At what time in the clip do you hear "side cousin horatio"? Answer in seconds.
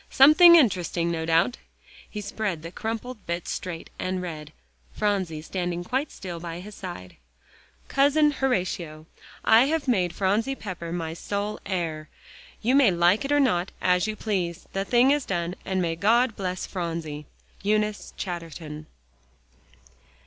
6.73-9.05